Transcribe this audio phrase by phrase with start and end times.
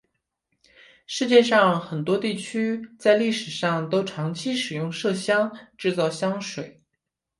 [1.05, 6.81] 世界上很多地区在历史上都长期使用麝香制造香水。